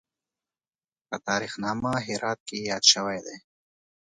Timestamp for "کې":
2.47-2.57